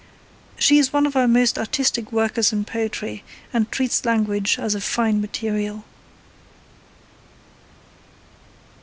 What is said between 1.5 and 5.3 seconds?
artistic workers in poetry, and treats language as a fine